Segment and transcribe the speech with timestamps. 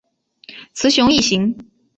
[0.73, 1.55] 雌雄异型。